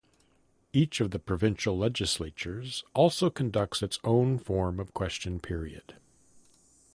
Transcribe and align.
Each 0.73 0.99
of 0.99 1.11
the 1.11 1.19
provincial 1.19 1.77
legislatures 1.77 2.83
also 2.95 3.29
conducts 3.29 3.83
its 3.83 3.99
own 4.03 4.39
form 4.39 4.79
of 4.79 4.95
question 4.95 5.39
period. 5.39 5.93